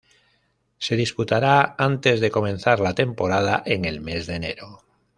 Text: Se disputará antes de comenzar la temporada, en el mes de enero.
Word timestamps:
Se 0.79 0.95
disputará 0.95 1.75
antes 1.77 2.21
de 2.21 2.31
comenzar 2.31 2.79
la 2.79 2.95
temporada, 2.95 3.61
en 3.67 3.85
el 3.85 4.01
mes 4.01 4.25
de 4.25 4.37
enero. 4.37 4.81